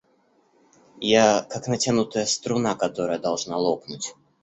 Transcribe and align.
Я— 1.15 1.45
как 1.51 1.67
натянутая 1.67 2.25
струна, 2.25 2.73
которая 2.73 3.19
должна 3.19 3.55
лопнуть. 3.55 4.15